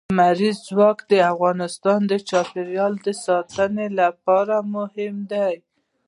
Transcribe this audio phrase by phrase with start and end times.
[0.15, 2.93] لمریز ځواک د افغانستان د چاپیریال
[3.25, 5.53] ساتنې لپاره مهم دي.